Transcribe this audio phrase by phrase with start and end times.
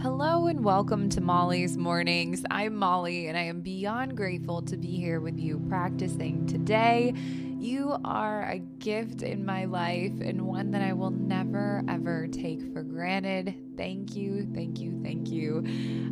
[0.00, 2.44] Hello and welcome to Molly's Mornings.
[2.52, 7.14] I'm Molly and I am beyond grateful to be here with you practicing today.
[7.58, 12.72] You are a gift in my life and one that I will never ever take
[12.72, 13.56] for granted.
[13.76, 15.64] Thank you, thank you, thank you.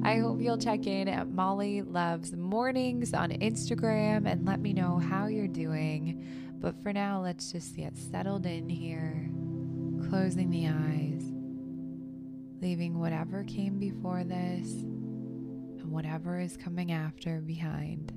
[0.02, 4.98] I hope you'll check in at Molly Loves Mornings on Instagram and let me know
[4.98, 6.26] how you're doing.
[6.58, 9.30] But for now, let's just get settled in here,
[10.10, 11.15] closing the eyes
[12.60, 18.12] leaving whatever came before this and whatever is coming after behind.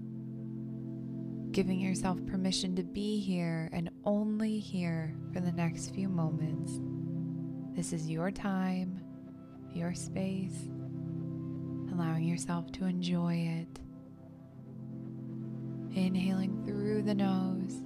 [1.51, 6.79] Giving yourself permission to be here and only here for the next few moments.
[7.75, 9.01] This is your time,
[9.73, 10.69] your space,
[11.91, 13.79] allowing yourself to enjoy it.
[15.95, 17.83] Inhaling through the nose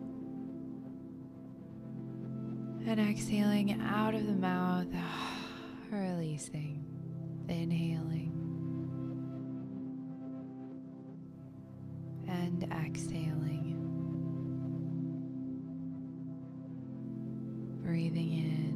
[2.86, 4.88] and exhaling out of the mouth
[5.94, 6.84] releasing,
[7.48, 8.32] inhaling,
[12.28, 13.80] and exhaling.
[17.84, 18.73] Breathing in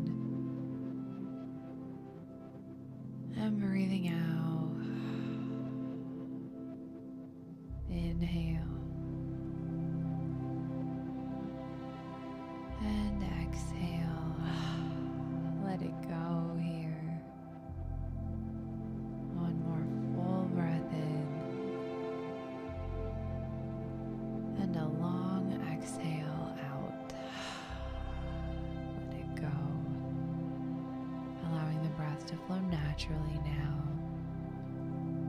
[33.08, 33.84] naturally now,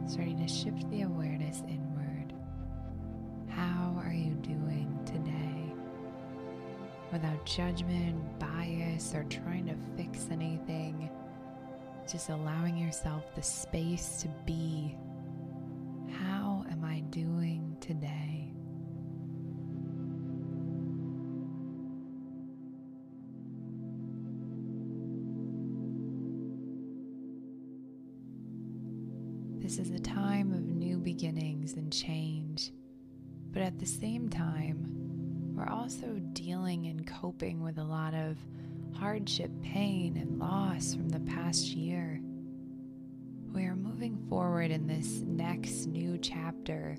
[0.06, 2.32] starting to shift the awareness inward.
[3.48, 5.72] How are you doing today?
[7.12, 11.10] Without judgment, bias, or trying to fix anything,
[12.10, 14.96] just allowing yourself the space to be.
[29.68, 32.72] This is a time of new beginnings and change,
[33.52, 38.38] but at the same time, we're also dealing and coping with a lot of
[38.94, 42.18] hardship, pain, and loss from the past year.
[43.52, 46.96] We are moving forward in this next new chapter,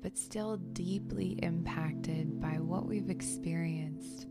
[0.00, 4.26] but still deeply impacted by what we've experienced.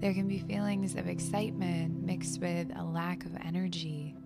[0.00, 4.16] There can be feelings of excitement mixed with a lack of energy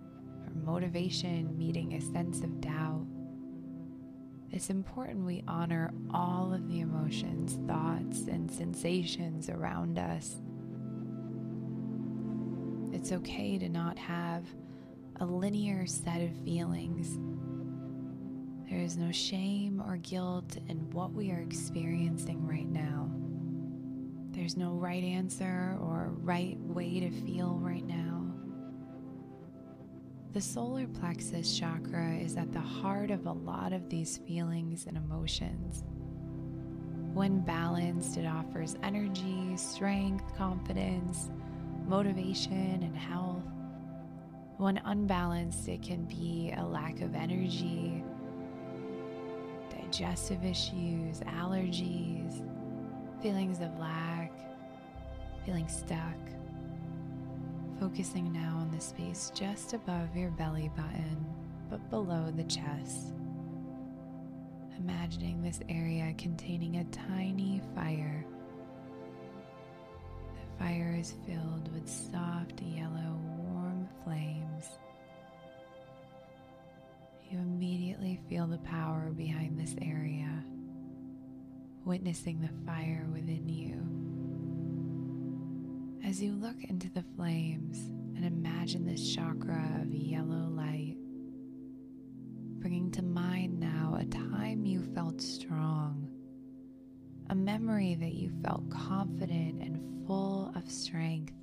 [0.69, 3.07] motivation meeting a sense of doubt,
[4.51, 10.35] it's important we honor all of the emotions, thoughts, and sensations around us.
[12.93, 14.43] It's okay to not have
[15.19, 17.17] a linear set of feelings.
[18.69, 23.09] There is no shame or guilt in what we are experiencing right now.
[24.31, 27.78] There's no right answer or right way to feel right.
[30.31, 34.95] The solar plexus chakra is at the heart of a lot of these feelings and
[34.95, 35.83] emotions.
[37.15, 41.31] When balanced, it offers energy, strength, confidence,
[41.87, 43.41] motivation, and health.
[44.57, 48.03] When unbalanced, it can be a lack of energy,
[49.71, 52.43] digestive issues, allergies,
[53.19, 54.31] feelings of lack,
[55.43, 56.38] feeling stuck.
[57.79, 61.25] Focusing now on the space just above your belly button,
[61.69, 63.13] but below the chest.
[64.77, 68.25] Imagining this area containing a tiny fire.
[70.33, 73.17] The fire is filled with soft yellow,
[73.53, 74.65] warm flames.
[77.31, 80.43] You immediately feel the power behind this area,
[81.85, 84.18] witnessing the fire within you.
[86.09, 87.77] As you look into the flames
[88.15, 90.95] and imagine this chakra of yellow light,
[92.57, 96.09] bringing to mind now a time you felt strong,
[97.29, 101.35] a memory that you felt confident and full of strength.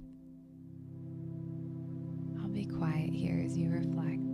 [2.42, 4.25] I'll be quiet here as you reflect.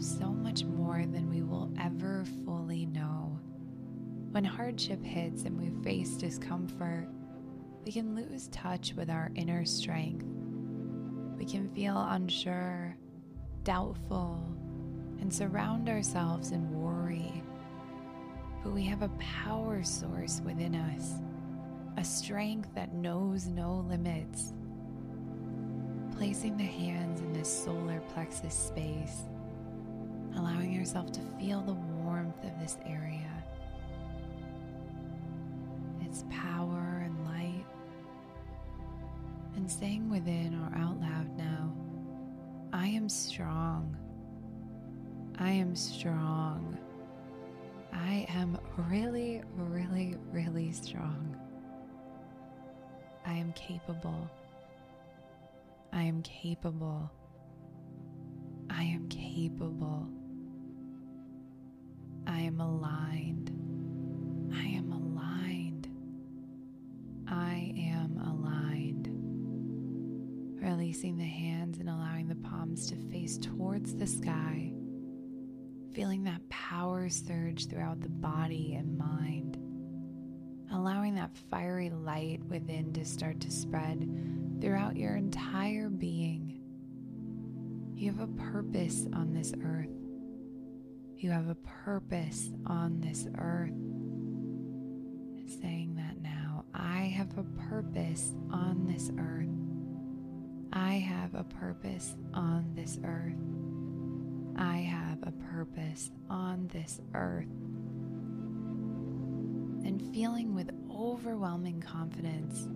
[0.00, 3.38] Love so much more than we will ever fully know.
[4.30, 7.06] When hardship hits and we face discomfort,
[7.84, 10.24] we can lose touch with our inner strength.
[11.36, 12.96] We can feel unsure,
[13.62, 14.42] doubtful,
[15.20, 17.42] and surround ourselves in worry.
[18.62, 21.14] But we have a power source within us,
[21.98, 24.54] a strength that knows no limits.
[26.16, 29.24] Placing the hands in this solar plexus space,
[30.36, 33.30] allowing yourself to feel the warmth of this area,
[36.02, 37.64] its power and light,
[39.56, 41.72] and saying within or out loud now,
[42.72, 43.96] I am strong.
[45.38, 46.78] I am strong.
[47.92, 51.36] I am really, really, really strong.
[53.26, 54.30] I am capable.
[55.92, 57.10] I am capable.
[58.70, 60.08] I am capable.
[62.60, 63.50] Aligned.
[64.54, 65.88] I am aligned.
[67.26, 69.08] I am aligned.
[70.62, 74.72] Releasing the hands and allowing the palms to face towards the sky
[75.92, 79.58] feeling that power surge throughout the body and mind,
[80.72, 84.08] allowing that fiery light within to start to spread
[84.60, 86.60] throughout your entire being.
[87.94, 89.99] You have a purpose on this earth.
[91.20, 93.74] You have a purpose on this earth.
[95.60, 99.50] Saying that now, I have a purpose on this earth.
[100.72, 103.36] I have a purpose on this earth.
[104.56, 107.52] I have a purpose on this earth.
[109.84, 112.66] And feeling with overwhelming confidence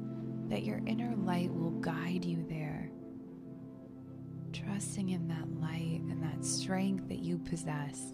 [0.50, 2.90] that your inner light will guide you there.
[4.52, 8.12] Trusting in that light and that strength that you possess.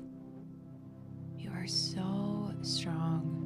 [1.41, 3.39] You are so strong.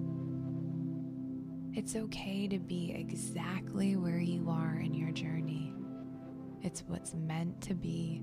[1.77, 5.73] It's okay to be exactly where you are in your journey.
[6.61, 8.21] It's what's meant to be.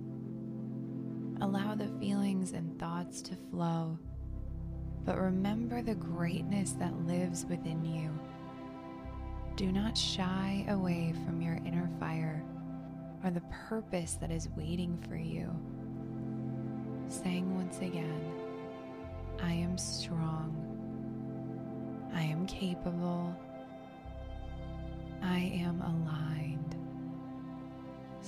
[1.39, 3.97] Allow the feelings and thoughts to flow,
[5.05, 8.11] but remember the greatness that lives within you.
[9.55, 12.43] Do not shy away from your inner fire
[13.23, 15.49] or the purpose that is waiting for you.
[17.07, 18.50] Saying once again,
[19.39, 20.55] I am strong.
[22.13, 23.35] I am capable.
[25.21, 26.71] I am aligned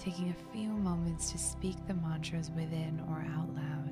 [0.04, 3.83] taking a few moments to speak the mantras within or out loud.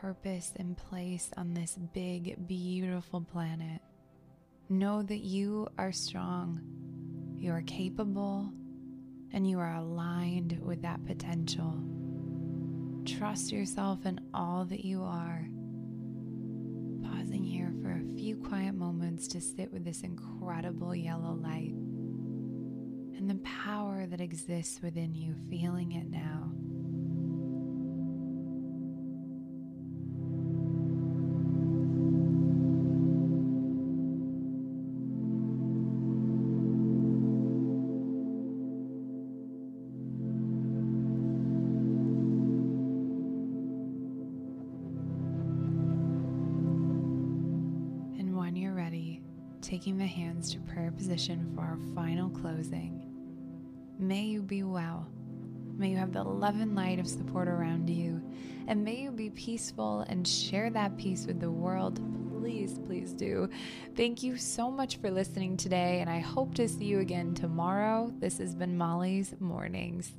[0.00, 3.80] Purpose and place on this big, beautiful planet.
[4.68, 6.60] Know that you are strong,
[7.36, 8.50] you are capable,
[9.32, 11.74] and you are aligned with that potential.
[13.06, 15.48] Trust yourself in all that you are.
[17.02, 21.74] Pausing here for a few quiet moments to sit with this incredible yellow light
[23.16, 26.50] and the power that exists within you, feeling it now.
[49.76, 53.04] Taking the hands to prayer position for our final closing.
[53.98, 55.06] May you be well.
[55.76, 58.22] May you have the love and light of support around you.
[58.68, 62.00] And may you be peaceful and share that peace with the world.
[62.40, 63.50] Please, please do.
[63.94, 68.10] Thank you so much for listening today, and I hope to see you again tomorrow.
[68.18, 70.14] This has been Molly's Mornings.